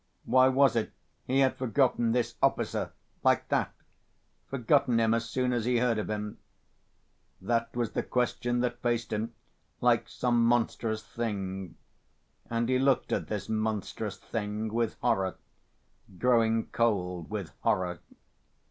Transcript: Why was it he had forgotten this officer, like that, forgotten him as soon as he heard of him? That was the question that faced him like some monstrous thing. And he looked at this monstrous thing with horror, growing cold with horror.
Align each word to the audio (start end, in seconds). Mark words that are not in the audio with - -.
Why 0.25 0.47
was 0.47 0.75
it 0.75 0.91
he 1.27 1.41
had 1.41 1.57
forgotten 1.57 2.11
this 2.11 2.33
officer, 2.41 2.91
like 3.23 3.47
that, 3.49 3.71
forgotten 4.47 4.99
him 4.99 5.13
as 5.13 5.25
soon 5.29 5.53
as 5.53 5.65
he 5.65 5.77
heard 5.77 5.99
of 5.99 6.09
him? 6.09 6.39
That 7.39 7.75
was 7.75 7.91
the 7.91 8.01
question 8.01 8.61
that 8.61 8.81
faced 8.81 9.13
him 9.13 9.35
like 9.79 10.09
some 10.09 10.43
monstrous 10.43 11.03
thing. 11.03 11.75
And 12.49 12.67
he 12.67 12.79
looked 12.79 13.11
at 13.11 13.27
this 13.27 13.47
monstrous 13.47 14.17
thing 14.17 14.73
with 14.73 14.95
horror, 15.01 15.35
growing 16.17 16.65
cold 16.69 17.29
with 17.29 17.51
horror. 17.59 17.99